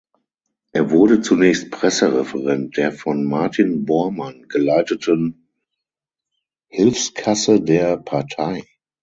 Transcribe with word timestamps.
Er 0.71 0.89
wurde 0.89 1.21
zunächst 1.21 1.69
Pressereferent 1.69 2.75
der 2.75 2.91
von 2.91 3.23
Martin 3.23 3.85
Bormann 3.85 4.47
geleiteten 4.47 5.47
Hilfskasse 6.69 7.61
der 7.61 7.97
Partei. 7.97 8.63